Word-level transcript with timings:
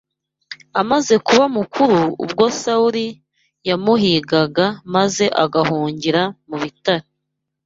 Amaze 0.81 1.13
kuba 1.27 1.45
mukuru, 1.57 1.99
ubwo 2.23 2.43
Sawuli 2.61 3.05
yamuhigaga 3.67 4.65
maze 4.95 5.25
agahungira 5.43 6.21
mu 6.49 6.57
bitare 6.63 7.07